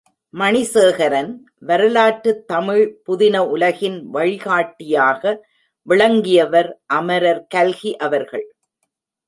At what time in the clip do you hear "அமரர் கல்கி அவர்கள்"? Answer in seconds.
6.85-8.45